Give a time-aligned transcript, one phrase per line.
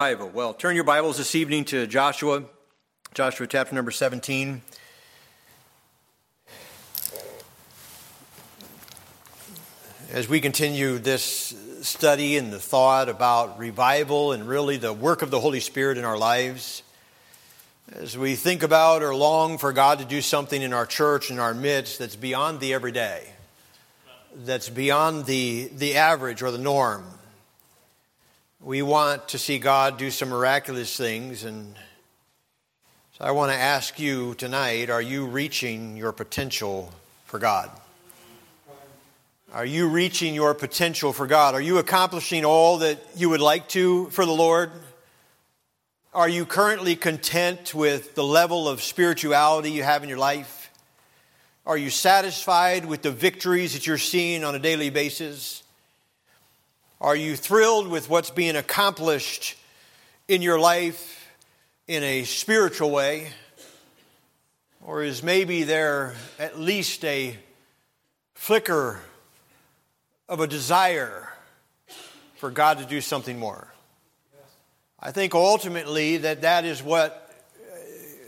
[0.00, 0.30] Bible.
[0.32, 2.44] Well, turn your Bibles this evening to Joshua,
[3.14, 4.62] Joshua chapter number 17.
[10.12, 15.32] As we continue this study and the thought about revival and really the work of
[15.32, 16.84] the Holy Spirit in our lives,
[17.92, 21.40] as we think about or long for God to do something in our church, in
[21.40, 23.28] our midst, that's beyond the everyday,
[24.44, 27.17] that's beyond the, the average or the norm
[28.60, 31.44] we want to see God do some miraculous things.
[31.44, 31.74] And
[33.16, 36.92] so I want to ask you tonight are you reaching your potential
[37.24, 37.70] for God?
[39.52, 41.54] Are you reaching your potential for God?
[41.54, 44.70] Are you accomplishing all that you would like to for the Lord?
[46.12, 50.70] Are you currently content with the level of spirituality you have in your life?
[51.64, 55.62] Are you satisfied with the victories that you're seeing on a daily basis?
[57.00, 59.54] Are you thrilled with what's being accomplished
[60.26, 61.28] in your life
[61.86, 63.28] in a spiritual way?
[64.84, 67.36] Or is maybe there at least a
[68.34, 69.00] flicker
[70.28, 71.32] of a desire
[72.34, 73.72] for God to do something more?
[74.98, 77.32] I think ultimately that that is what,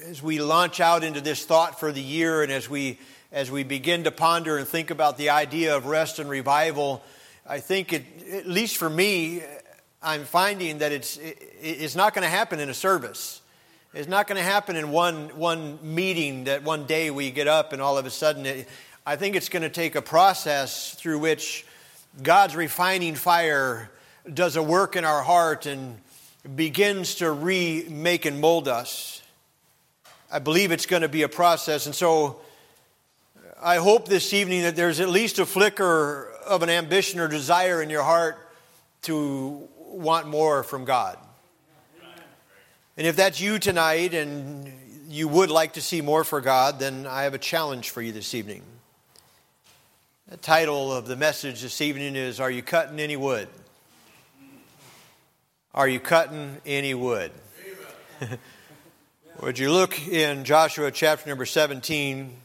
[0.06, 3.00] as we launch out into this thought for the year and as we,
[3.32, 7.02] as we begin to ponder and think about the idea of rest and revival,
[7.50, 9.42] I think, it, at least for me,
[10.00, 13.40] I'm finding that it's, it, it's not going to happen in a service.
[13.92, 17.72] It's not going to happen in one, one meeting that one day we get up
[17.72, 18.68] and all of a sudden, it,
[19.04, 21.66] I think it's going to take a process through which
[22.22, 23.90] God's refining fire
[24.32, 25.98] does a work in our heart and
[26.54, 29.22] begins to remake and mold us.
[30.30, 31.86] I believe it's going to be a process.
[31.86, 32.42] And so
[33.60, 37.80] I hope this evening that there's at least a flicker of an ambition or desire
[37.80, 38.36] in your heart
[39.02, 41.16] to want more from God.
[42.96, 44.70] And if that's you tonight and
[45.08, 48.10] you would like to see more for God, then I have a challenge for you
[48.10, 48.62] this evening.
[50.28, 53.48] The title of the message this evening is Are You Cutting Any Wood?
[55.72, 57.30] Are you cutting any wood?
[59.40, 62.36] Would you look in Joshua chapter number 17?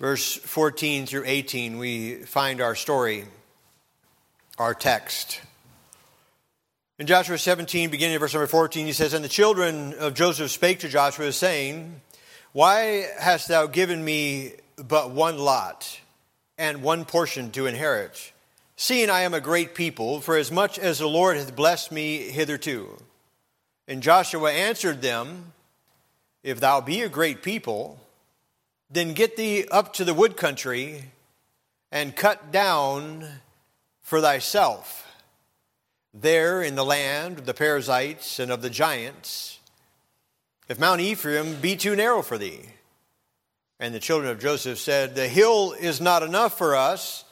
[0.00, 3.26] Verse 14 through 18, we find our story,
[4.58, 5.40] our text.
[6.98, 10.50] In Joshua 17, beginning of verse number 14, he says, And the children of Joseph
[10.50, 12.00] spake to Joshua, saying,
[12.52, 16.00] Why hast thou given me but one lot
[16.58, 18.32] and one portion to inherit?
[18.76, 22.18] Seeing I am a great people, for as much as the Lord hath blessed me
[22.18, 22.96] hitherto.
[23.86, 25.52] And Joshua answered them,
[26.42, 28.00] If thou be a great people,
[28.90, 31.04] then get thee up to the wood country
[31.90, 33.26] and cut down
[34.02, 35.04] for thyself
[36.14, 39.58] there in the land of the Perizzites and of the giants,
[40.68, 42.60] if Mount Ephraim be too narrow for thee.
[43.80, 47.24] And the children of Joseph said, The hill is not enough for us,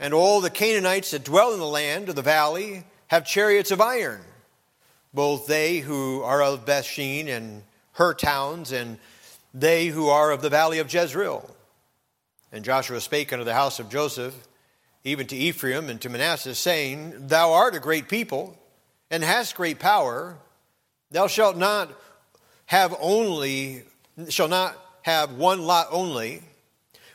[0.00, 3.80] and all the Canaanites that dwell in the land of the valley have chariots of
[3.80, 4.20] iron,
[5.14, 7.62] both they who are of Bethshean and
[7.92, 8.98] her towns, and
[9.52, 11.54] they who are of the valley of Jezreel.
[12.52, 14.34] And Joshua spake unto the house of Joseph,
[15.04, 18.56] even to Ephraim and to Manasseh, saying, Thou art a great people,
[19.10, 20.36] and hast great power.
[21.10, 21.90] Thou shalt not
[22.66, 23.84] have only,
[24.28, 26.42] shall not have one lot only,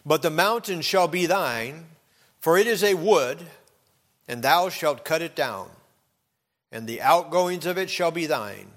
[0.06, 1.86] but the mountain shall be thine,
[2.40, 3.40] for it is a wood,
[4.28, 5.70] and thou shalt cut it down,
[6.72, 8.68] and the outgoings of it shall be thine,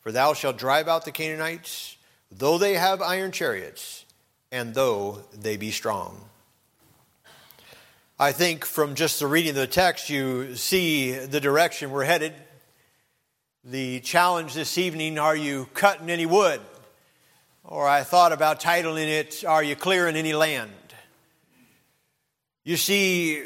[0.00, 1.93] for thou shalt drive out the Canaanites
[2.36, 4.04] though they have iron chariots,
[4.50, 6.20] and though they be strong.
[8.18, 12.32] I think from just the reading of the text, you see the direction we're headed.
[13.64, 16.60] The challenge this evening are you cutting any wood?
[17.64, 20.70] Or I thought about titling it, Are You Clearing Any Land?
[22.66, 23.42] You see,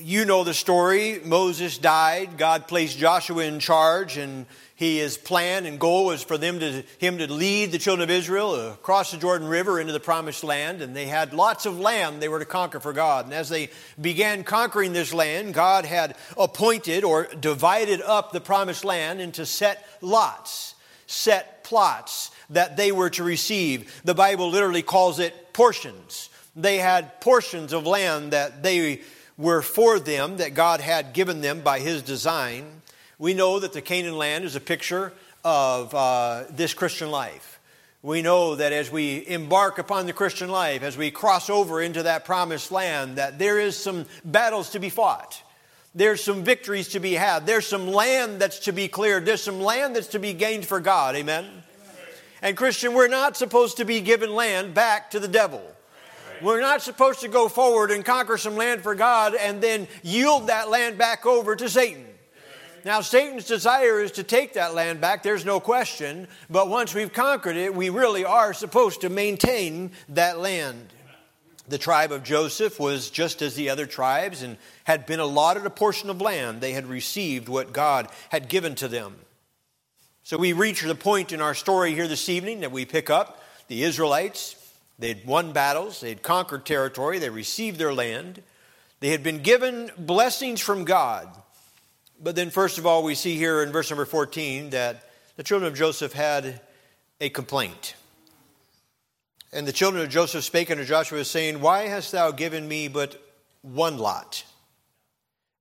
[0.00, 1.20] you know the story.
[1.24, 2.38] Moses died.
[2.38, 6.84] God placed Joshua in charge, and he, his plan and goal was for them to,
[6.98, 10.82] him to lead the children of Israel across the Jordan River into the promised land.
[10.82, 13.24] And they had lots of land they were to conquer for God.
[13.24, 13.70] And as they
[14.00, 19.84] began conquering this land, God had appointed or divided up the promised land into set
[20.00, 20.76] lots,
[21.08, 24.00] set plots that they were to receive.
[24.04, 26.29] The Bible literally calls it portions.
[26.62, 29.02] They had portions of land that they
[29.36, 32.80] were for them, that God had given them by his design
[33.20, 35.12] we know that the Canaan land is a picture
[35.44, 37.60] of uh, this Christian life.
[38.02, 42.04] We know that as we embark upon the Christian life, as we cross over into
[42.04, 45.42] that promised land, that there is some battles to be fought.
[45.94, 47.44] There's some victories to be had.
[47.44, 49.26] There's some land that's to be cleared.
[49.26, 51.14] There's some land that's to be gained for God.
[51.14, 51.44] Amen?
[51.44, 51.62] Amen.
[52.40, 55.62] And Christian, we're not supposed to be giving land back to the devil.
[56.42, 60.46] We're not supposed to go forward and conquer some land for God and then yield
[60.46, 62.06] that land back over to Satan.
[62.84, 67.12] Now, Satan's desire is to take that land back, there's no question, but once we've
[67.12, 70.88] conquered it, we really are supposed to maintain that land.
[71.68, 75.70] The tribe of Joseph was just as the other tribes and had been allotted a
[75.70, 76.60] portion of land.
[76.60, 79.14] They had received what God had given to them.
[80.22, 83.42] So we reach the point in our story here this evening that we pick up
[83.68, 84.56] the Israelites
[85.00, 88.42] They'd won battles, they'd conquered territory, they received their land,
[89.00, 91.26] they had been given blessings from God.
[92.22, 95.72] But then, first of all, we see here in verse number 14 that the children
[95.72, 96.60] of Joseph had
[97.18, 97.94] a complaint.
[99.54, 103.20] And the children of Joseph spake unto Joshua, saying, Why hast thou given me but
[103.62, 104.44] one lot,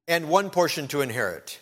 [0.06, 1.60] and one portion to inherit?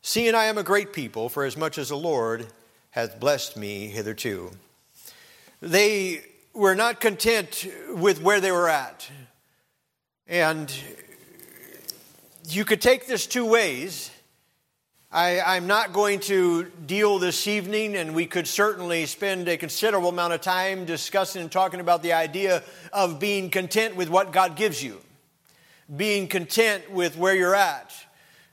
[0.00, 2.46] Seeing I am a great people, for as much as the Lord
[2.90, 4.52] hath blessed me hitherto.
[5.60, 6.22] They
[6.54, 9.08] were not content with where they were at.
[10.26, 10.72] And
[12.48, 14.10] you could take this two ways.
[15.10, 20.08] I, am not going to deal this evening, and we could certainly spend a considerable
[20.08, 24.56] amount of time discussing and talking about the idea of being content with what God
[24.56, 25.00] gives you,
[25.94, 27.94] being content with where you're at.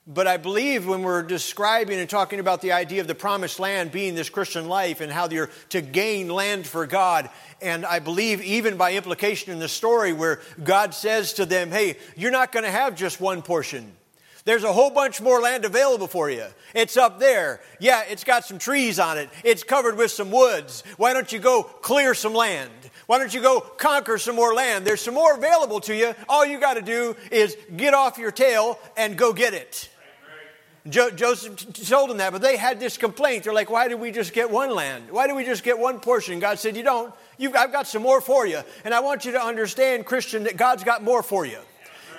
[0.07, 3.91] But I believe when we're describing and talking about the idea of the promised land
[3.91, 7.29] being this Christian life and how you're to gain land for God,
[7.61, 11.97] and I believe even by implication in the story where God says to them, hey,
[12.15, 13.91] you're not going to have just one portion.
[14.43, 16.45] There's a whole bunch more land available for you.
[16.73, 17.61] It's up there.
[17.79, 19.29] Yeah, it's got some trees on it.
[19.43, 20.83] It's covered with some woods.
[20.97, 22.71] Why don't you go clear some land?
[23.07, 24.85] Why don't you go conquer some more land?
[24.85, 26.13] There's some more available to you.
[26.29, 29.89] All you got to do is get off your tail and go get it.
[30.89, 33.43] Jo- Joseph told them that, but they had this complaint.
[33.43, 35.11] They're like, why did we just get one land?
[35.11, 36.39] Why did we just get one portion?
[36.39, 37.13] God said, you don't.
[37.37, 38.61] You've, I've got some more for you.
[38.83, 41.59] And I want you to understand, Christian, that God's got more for you.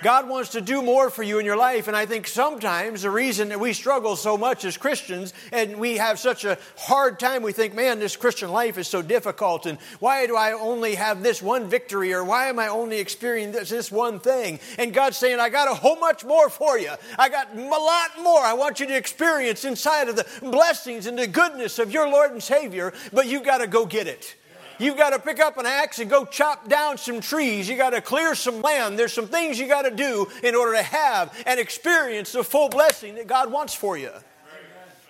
[0.01, 1.87] God wants to do more for you in your life.
[1.87, 5.97] And I think sometimes the reason that we struggle so much as Christians and we
[5.97, 9.65] have such a hard time, we think, man, this Christian life is so difficult.
[9.65, 12.13] And why do I only have this one victory?
[12.13, 14.59] Or why am I only experiencing this, this one thing?
[14.77, 16.91] And God's saying, I got a whole much more for you.
[17.17, 21.17] I got a lot more I want you to experience inside of the blessings and
[21.17, 24.35] the goodness of your Lord and Savior, but you got to go get it.
[24.83, 27.69] You've got to pick up an axe and go chop down some trees.
[27.69, 28.99] You got to clear some land.
[28.99, 32.67] There's some things you got to do in order to have and experience the full
[32.67, 34.11] blessing that God wants for you.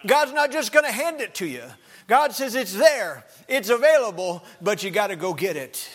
[0.05, 1.63] God's not just going to hand it to you.
[2.07, 5.89] God says it's there, it's available, but you got to go get it.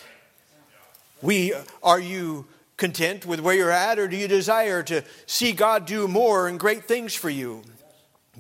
[1.22, 2.46] We are you
[2.78, 6.58] content with where you're at or do you desire to see God do more and
[6.58, 7.62] great things for you?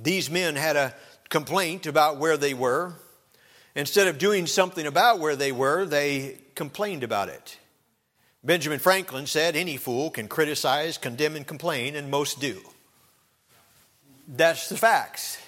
[0.02, 0.94] These men had a
[1.28, 2.94] complaint about where they were.
[3.78, 7.58] Instead of doing something about where they were, they complained about it.
[8.42, 12.60] Benjamin Franklin said, Any fool can criticize, condemn, and complain, and most do.
[14.26, 15.38] That's the facts.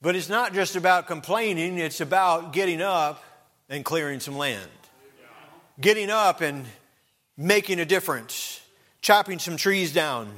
[0.00, 3.22] But it's not just about complaining, it's about getting up
[3.68, 4.68] and clearing some land.
[5.80, 6.66] Getting up and
[7.36, 8.60] making a difference,
[9.02, 10.32] chopping some trees down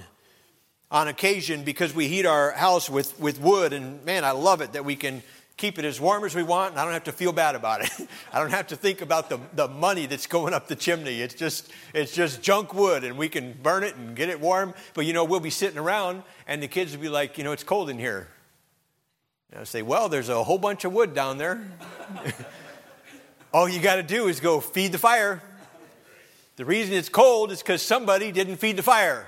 [0.90, 3.72] on occasion because we heat our house with, with wood.
[3.72, 5.22] And man, I love it that we can
[5.56, 7.82] keep it as warm as we want, and I don't have to feel bad about
[7.82, 7.90] it.
[8.32, 11.20] I don't have to think about the, the money that's going up the chimney.
[11.20, 14.74] It's just, it's just junk wood, and we can burn it and get it warm.
[14.94, 17.52] But, you know, we'll be sitting around, and the kids will be like, you know,
[17.52, 18.28] it's cold in here.
[19.52, 21.64] And I say, well, there's a whole bunch of wood down there.
[23.52, 25.40] All you got to do is go feed the fire.
[26.56, 29.26] The reason it's cold is because somebody didn't feed the fire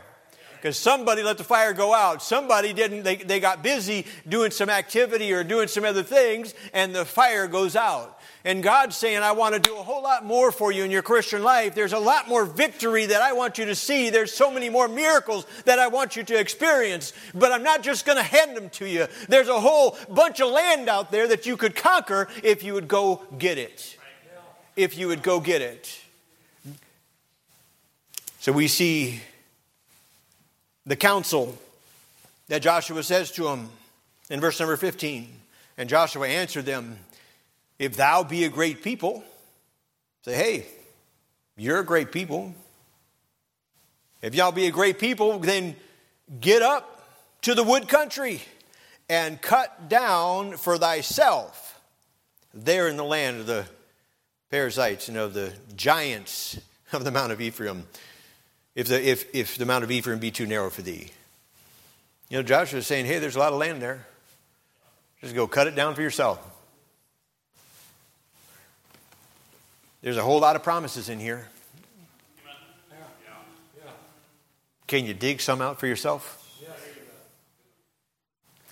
[0.57, 2.23] because somebody let the fire go out.
[2.23, 6.95] Somebody didn't, they, they got busy doing some activity or doing some other things, and
[6.95, 8.17] the fire goes out.
[8.47, 11.03] And God's saying, I want to do a whole lot more for you in your
[11.03, 11.75] Christian life.
[11.75, 14.09] There's a lot more victory that I want you to see.
[14.09, 17.13] There's so many more miracles that I want you to experience.
[17.35, 19.09] But I'm not just going to hand them to you.
[19.29, 22.87] There's a whole bunch of land out there that you could conquer if you would
[22.87, 23.97] go get it.
[24.77, 25.99] If you would go get it.
[28.39, 29.23] So we see
[30.87, 31.57] the counsel
[32.49, 33.69] that Joshua says to him
[34.31, 35.29] in verse number 15.
[35.79, 36.99] And Joshua answered them,
[37.79, 39.25] If thou be a great people,
[40.23, 40.67] say, hey,
[41.57, 42.55] you're a great people.
[44.23, 45.77] If y'all be a great people, then
[46.41, 47.09] get up
[47.43, 48.43] to the wood country
[49.09, 51.81] and cut down for thyself
[52.53, 53.67] there in the land of the
[54.51, 56.59] Perizzites and of the giants
[56.93, 57.87] of the Mount of Ephraim
[58.77, 61.09] if the, if, if the Mount of Ephraim be too narrow for thee.
[62.29, 64.07] You know, Joshua is saying, hey, there's a lot of land there.
[65.23, 66.39] Just go cut it down for yourself.
[70.03, 71.49] There's a whole lot of promises in here.
[74.87, 76.43] Can you dig some out for yourself?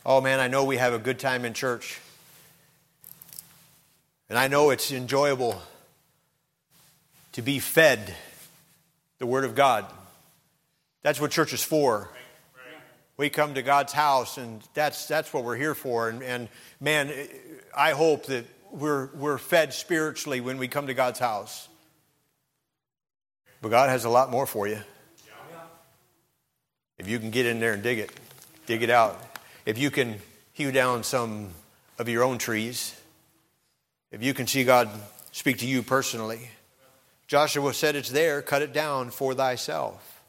[0.07, 1.99] Oh man, I know we have a good time in church.
[4.29, 5.61] And I know it's enjoyable
[7.33, 8.15] to be fed
[9.19, 9.87] the Word of God.
[11.03, 12.11] That's what church is for.
[13.17, 16.09] We come to God's house, and that's, that's what we're here for.
[16.09, 16.49] And, and
[16.81, 17.13] man,
[17.77, 21.69] I hope that we're, we're fed spiritually when we come to God's house.
[23.63, 24.81] But God has a lot more for you.
[26.99, 28.13] If you can get in there and dig it,
[28.67, 29.21] dig it out.
[29.67, 30.17] If you can
[30.53, 31.51] hew down some
[31.99, 32.95] of your own trees,
[34.11, 34.89] if you can see God
[35.35, 36.49] speak to you personally.
[37.27, 40.23] Joshua said it's there, cut it down for thyself.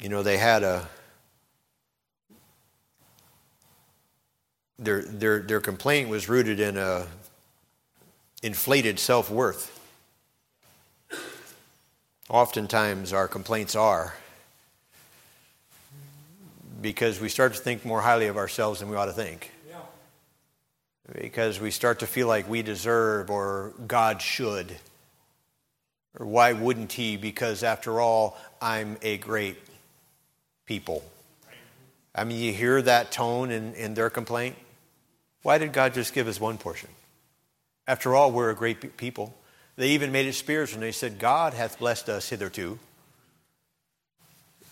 [0.00, 0.88] You know, they had a
[4.78, 7.06] their their their complaint was rooted in a
[8.42, 9.70] inflated self-worth.
[12.28, 14.14] Oftentimes our complaints are
[16.82, 19.53] because we start to think more highly of ourselves than we ought to think.
[21.12, 24.74] Because we start to feel like we deserve or God should.
[26.18, 27.16] Or why wouldn't He?
[27.16, 29.58] Because after all, I'm a great
[30.66, 31.04] people.
[32.14, 34.56] I mean, you hear that tone in, in their complaint.
[35.42, 36.88] Why did God just give us one portion?
[37.86, 39.34] After all, we're a great people.
[39.76, 40.80] They even made it spiritual.
[40.80, 42.78] They said, God hath blessed us hitherto.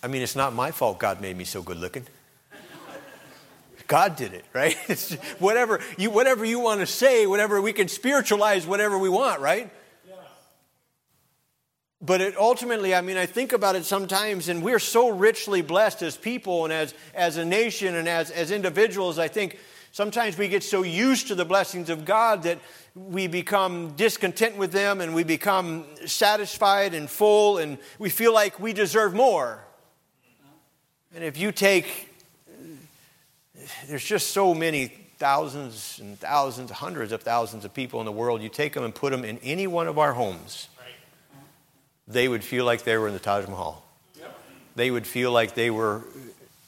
[0.02, 2.06] I mean, it's not my fault God made me so good looking.
[3.92, 4.74] God did it, right?
[4.88, 9.42] It's whatever you whatever you want to say, whatever we can spiritualize whatever we want,
[9.42, 9.70] right?
[12.00, 16.00] But it ultimately, I mean, I think about it sometimes, and we're so richly blessed
[16.00, 19.18] as people and as, as a nation and as, as individuals.
[19.18, 19.58] I think
[19.90, 22.60] sometimes we get so used to the blessings of God that
[22.94, 28.58] we become discontent with them and we become satisfied and full and we feel like
[28.58, 29.62] we deserve more.
[31.14, 32.11] And if you take,
[33.88, 34.88] there's just so many
[35.18, 38.94] thousands and thousands, hundreds of thousands of people in the world, you take them and
[38.94, 40.68] put them in any one of our homes,
[42.08, 43.84] they would feel like they were in the Taj Mahal.
[44.18, 44.38] Yep.
[44.74, 46.02] They would feel like they were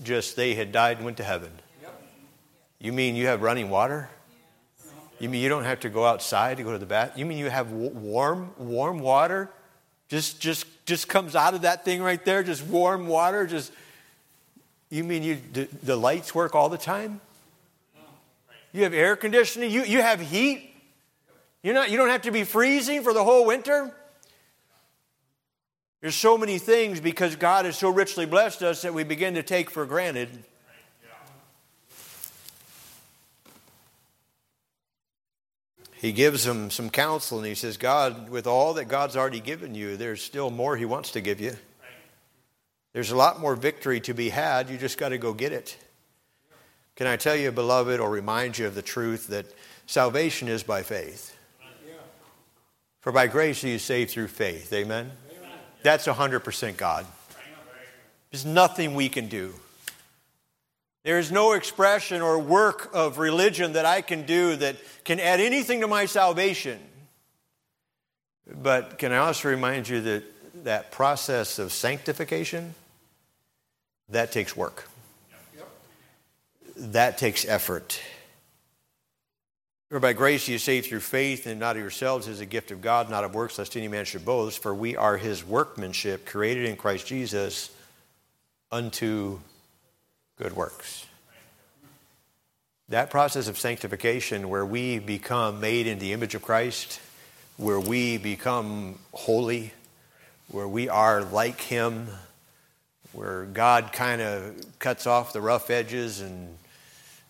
[0.03, 1.51] just, they had died and went to heaven.
[1.83, 2.03] Yep.
[2.79, 4.09] You mean you have running water?
[5.19, 7.17] You mean you don't have to go outside to go to the bath?
[7.17, 9.51] You mean you have warm, warm water?
[10.09, 13.73] Just, just, just comes out of that thing right there, just warm water, just
[14.95, 17.21] you mean you, the, the lights work all the time?
[18.73, 19.73] You have air conditioning?
[19.73, 20.73] You, you have heat?
[21.65, 23.93] You're not, you don't have to be freezing for the whole winter?
[26.01, 29.43] There's so many things because God has so richly blessed us that we begin to
[29.43, 30.29] take for granted.
[35.95, 39.75] He gives them some counsel and he says, God, with all that God's already given
[39.75, 41.57] you, there's still more he wants to give you.
[42.95, 44.71] There's a lot more victory to be had.
[44.71, 45.77] You just got to go get it.
[46.95, 49.47] Can I tell you, beloved, or remind you of the truth that
[49.87, 51.37] salvation is by faith?
[53.01, 54.73] For by grace are you saved through faith.
[54.73, 55.11] Amen?
[55.83, 57.05] That's 100% God.
[58.31, 59.55] There's nothing we can do.
[61.03, 65.41] There is no expression or work of religion that I can do that can add
[65.41, 66.79] anything to my salvation.
[68.47, 70.25] But can I also remind you that
[70.65, 72.75] that process of sanctification
[74.09, 74.89] that takes work.
[75.57, 75.69] Yep.
[76.77, 78.01] That takes effort.
[79.91, 82.81] For by grace you saved through faith, and not of yourselves is a gift of
[82.81, 84.61] God, not of works, lest any man should boast.
[84.61, 87.71] For we are his workmanship, created in Christ Jesus
[88.73, 89.39] unto
[90.37, 91.07] good works.
[92.89, 97.01] That process of sanctification, where we become made in the image of Christ,
[97.57, 99.73] where we become holy,
[100.49, 102.09] where we are like him,
[103.15, 106.57] where God kind of cuts off the rough edges and,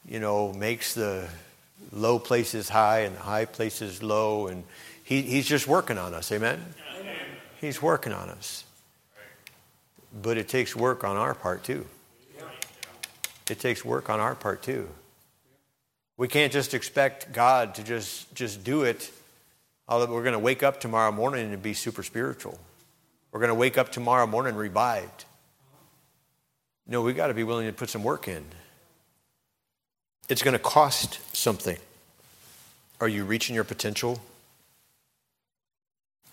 [0.08, 1.28] you know, makes the
[1.92, 4.46] low places high and the high places low.
[4.46, 4.64] And
[5.04, 6.32] he, He's just working on us.
[6.32, 6.60] Amen?
[6.98, 7.16] Amen?
[7.60, 8.64] He's working on us.
[10.22, 11.86] But it takes work on our part, too.
[13.50, 14.88] It takes work on our part, too.
[16.16, 19.10] We can't just expect God to just, just do it.
[19.86, 22.58] Although we're going to wake up tomorrow morning and be super spiritual.
[23.32, 25.24] We're going to wake up tomorrow morning revived.
[26.86, 28.44] No, we've got to be willing to put some work in.
[30.28, 31.78] It's going to cost something.
[33.00, 34.20] Are you reaching your potential?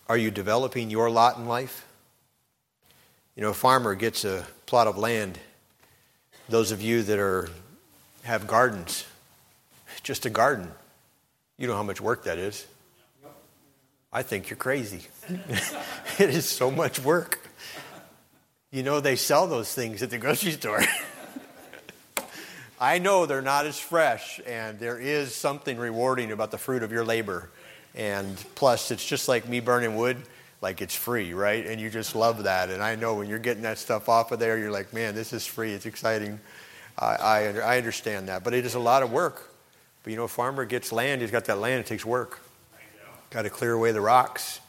[0.08, 1.86] Are you developing your lot in life?
[3.36, 5.38] You know, a farmer gets a plot of land.
[6.48, 7.48] Those of you that are
[8.24, 9.06] have gardens,
[10.02, 10.70] just a garden,
[11.56, 12.66] you know how much work that is.
[14.12, 15.06] I think you're crazy.
[16.18, 17.41] it is so much work.
[18.72, 20.80] You know, they sell those things at the grocery store.
[22.80, 26.90] I know they're not as fresh, and there is something rewarding about the fruit of
[26.90, 27.50] your labor.
[27.94, 30.16] And plus, it's just like me burning wood,
[30.62, 31.66] like it's free, right?
[31.66, 32.70] And you just love that.
[32.70, 35.34] And I know when you're getting that stuff off of there, you're like, man, this
[35.34, 35.74] is free.
[35.74, 36.40] It's exciting.
[36.98, 38.42] I, I, I understand that.
[38.42, 39.52] But it is a lot of work.
[40.02, 42.40] But you know, a farmer gets land, he's got that land, it takes work.
[43.28, 44.60] Got to clear away the rocks.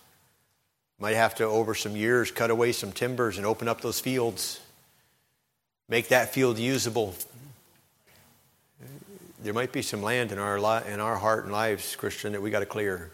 [1.04, 4.60] Might have to, over some years, cut away some timbers and open up those fields.
[5.90, 7.14] Make that field usable
[9.44, 12.42] there might be some land in our, li- in our heart and lives, Christian, that
[12.42, 13.12] we got to clear,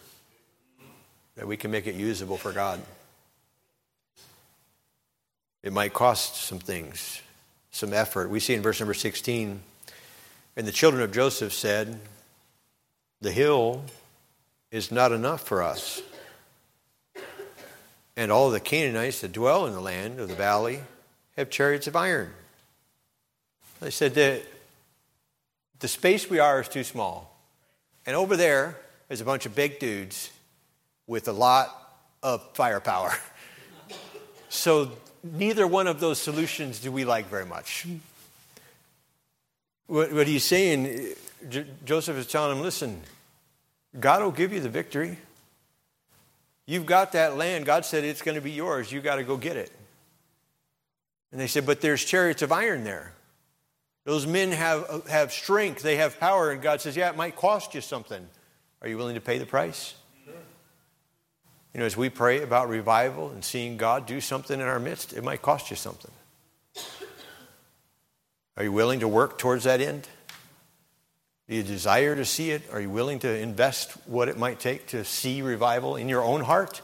[1.35, 2.79] that we can make it usable for God.
[5.63, 7.21] It might cost some things,
[7.71, 8.29] some effort.
[8.29, 9.59] We see in verse number 16,
[10.55, 11.99] and the children of Joseph said,
[13.21, 13.83] The hill
[14.69, 16.03] is not enough for us.
[18.19, 20.81] And all the Canaanites that dwell in the land of the valley
[21.37, 22.33] have chariots of iron.
[23.79, 24.41] They said that
[25.79, 27.33] the space we are is too small.
[28.05, 28.75] And over there
[29.09, 30.31] is a bunch of big dudes
[31.07, 31.73] with a lot
[32.21, 33.13] of firepower.
[34.49, 34.91] so
[35.23, 37.87] neither one of those solutions do we like very much.
[39.87, 41.13] What, what he's saying,
[41.49, 43.01] J- Joseph is telling him, listen,
[43.97, 45.19] God will give you the victory.
[46.69, 47.65] You've got that land.
[47.65, 48.91] God said it's going to be yours.
[48.91, 49.71] You got to go get it.
[51.31, 53.13] And they said, but there's chariots of iron there.
[54.05, 57.73] Those men have, have strength, they have power, and God says, Yeah, it might cost
[57.73, 58.23] you something.
[58.83, 59.95] Are you willing to pay the price?
[61.73, 65.13] You know, as we pray about revival and seeing God do something in our midst,
[65.13, 66.11] it might cost you something.
[68.57, 70.07] Are you willing to work towards that end?
[71.49, 72.61] Do you desire to see it?
[72.71, 76.41] Are you willing to invest what it might take to see revival in your own
[76.41, 76.83] heart?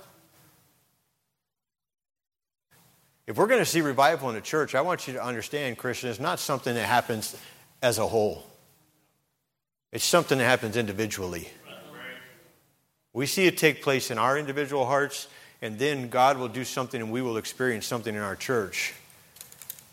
[3.27, 6.09] If we're going to see revival in the church, I want you to understand, Christian,
[6.09, 7.37] it's not something that happens
[7.83, 8.43] as a whole.
[9.91, 11.47] It's something that happens individually.
[13.13, 15.27] We see it take place in our individual hearts,
[15.61, 18.95] and then God will do something and we will experience something in our church.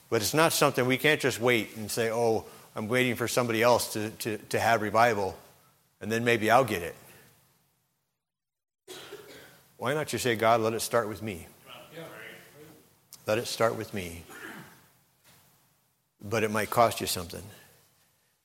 [0.08, 3.62] But it's not something we can't just wait and say, oh, I'm waiting for somebody
[3.62, 5.36] else to, to, to have revival,
[6.00, 6.96] and then maybe I'll get it.
[9.76, 11.46] Why not you say, God, let it start with me?
[13.26, 14.22] Let it start with me.
[16.22, 17.42] But it might cost you something.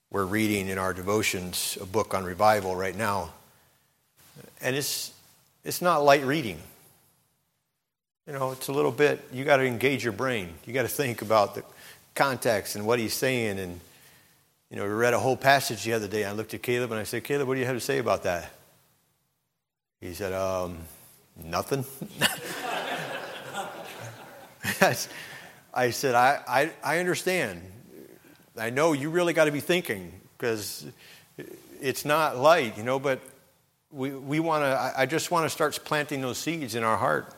[0.10, 3.34] We're reading in our devotions a book on revival right now.
[4.62, 5.12] And it's,
[5.64, 6.60] it's not light reading.
[8.26, 10.50] You know, it's a little bit, you got to engage your brain.
[10.66, 11.64] You got to think about the
[12.14, 13.60] context and what he's saying.
[13.60, 13.80] And,
[14.70, 16.26] you know, we read a whole passage the other day.
[16.26, 18.24] I looked at Caleb and I said, Caleb, what do you have to say about
[18.24, 18.52] that?
[20.02, 20.80] He said, um,
[21.42, 21.86] nothing.
[25.74, 27.62] I said, I, I, I understand.
[28.58, 30.86] I know you really got to be thinking because
[31.82, 33.22] it's not light, you know, but
[33.92, 37.34] we, we want to, I, just want to start planting those seeds in our heart.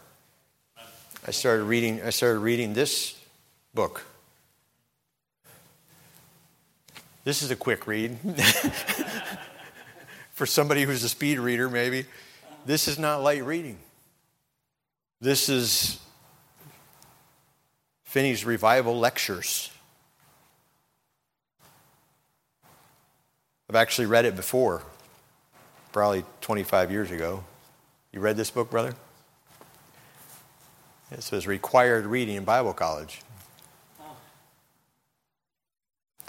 [1.27, 3.15] I started reading, I started reading this
[3.73, 4.03] book.
[7.29, 8.17] This is a quick read.
[10.31, 12.05] For somebody who's a speed reader, maybe.
[12.65, 13.77] This is not light reading.
[15.21, 15.99] This is
[18.03, 19.69] Finney's Revival Lectures.
[23.69, 24.81] I've actually read it before,
[25.91, 27.43] probably 25 years ago.
[28.11, 28.95] You read this book, brother?
[31.11, 33.21] It says required reading in Bible college.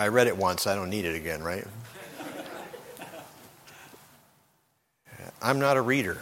[0.01, 1.67] I read it once, I don't need it again, right?
[5.43, 6.17] I'm not a reader.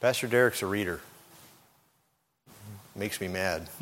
[0.00, 1.02] Pastor Derek's a reader
[2.94, 3.68] makes me mad.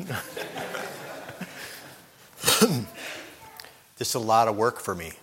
[3.97, 5.13] this is a lot of work for me.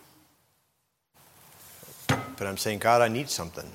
[2.08, 3.70] But I'm saying, God, I need something.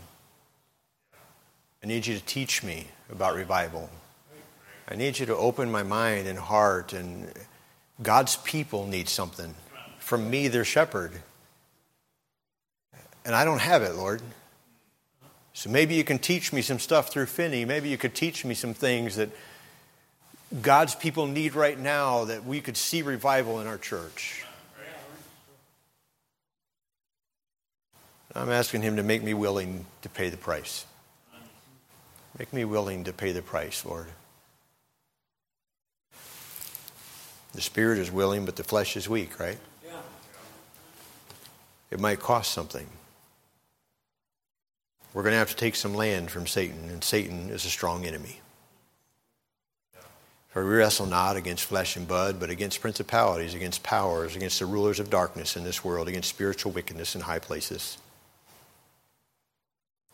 [1.83, 3.91] I need you to teach me about revival.
[4.89, 7.31] I need you to open my mind and heart, and
[8.01, 9.55] God's people need something
[9.99, 11.11] from me, their shepherd.
[13.25, 14.21] And I don't have it, Lord.
[15.53, 17.65] So maybe you can teach me some stuff through Finney.
[17.65, 19.29] Maybe you could teach me some things that
[20.61, 24.45] God's people need right now that we could see revival in our church.
[28.35, 30.85] I'm asking Him to make me willing to pay the price.
[32.37, 34.07] Make me willing to pay the price, Lord.
[37.57, 39.57] The spirit is willing, but the flesh is weak, right?
[39.83, 39.93] Yeah.
[41.89, 42.85] It might cost something.
[45.11, 48.05] We're going to have to take some land from Satan, and Satan is a strong
[48.05, 48.41] enemy.
[50.49, 54.67] For we wrestle not against flesh and blood, but against principalities, against powers, against the
[54.67, 57.97] rulers of darkness in this world, against spiritual wickedness in high places.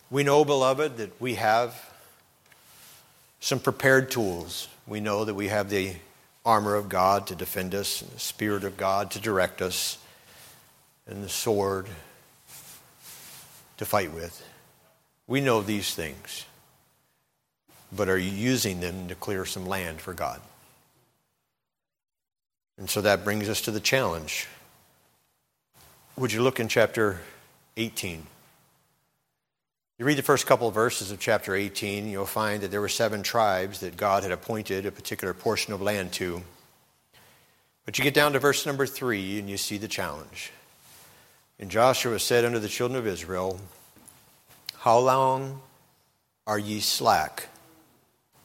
[0.10, 1.92] We know, beloved, that we have
[3.42, 4.70] some prepared tools.
[4.88, 5.96] We know that we have the
[6.46, 9.98] armor of God to defend us, and the Spirit of God to direct us,
[11.08, 11.88] and the sword
[13.78, 14.46] to fight with.
[15.28, 16.46] We know these things,
[17.92, 20.42] but are you using them to clear some land for God?
[22.78, 24.48] And so that brings us to the challenge.
[26.18, 27.22] Would you look in chapter
[27.78, 28.28] 18?
[30.00, 32.90] You read the first couple of verses of chapter 18, you'll find that there were
[32.90, 36.42] seven tribes that God had appointed a particular portion of land to.
[37.86, 40.52] But you get down to verse number 3 and you see the challenge.
[41.60, 43.60] And Joshua said unto the children of Israel,
[44.80, 45.62] How long
[46.48, 47.50] are ye slack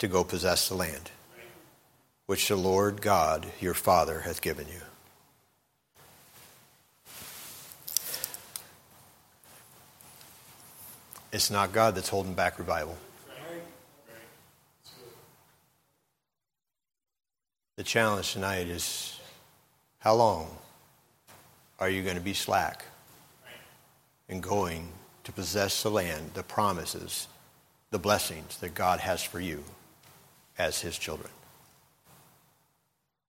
[0.00, 1.10] to go possess the land,
[2.26, 4.82] which the Lord God your Father hath given you?
[11.30, 12.96] It's not God that's holding back revival.
[17.76, 19.20] The challenge tonight is
[20.00, 20.48] how long
[21.78, 22.84] are you going to be slack
[24.28, 24.88] in going
[25.24, 27.28] to possess the land, the promises,
[27.90, 29.62] the blessings that God has for you
[30.56, 31.30] as His children?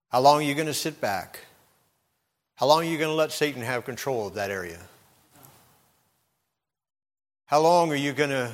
[0.09, 1.41] How long are you going to sit back?
[2.55, 4.79] How long are you going to let Satan have control of that area?
[7.49, 8.51] How long are you going to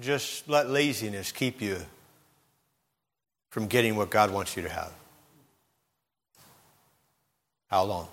[0.00, 1.76] just let laziness keep you
[3.50, 4.92] from getting what God wants you to have?
[7.66, 8.06] How long?